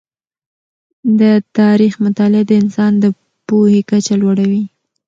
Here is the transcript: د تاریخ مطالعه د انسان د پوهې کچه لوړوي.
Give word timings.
د 1.19 1.21
تاریخ 1.57 1.93
مطالعه 2.05 2.43
د 2.47 2.51
انسان 2.63 2.91
د 2.99 3.05
پوهې 3.47 3.81
کچه 3.89 4.13
لوړوي. 4.21 4.63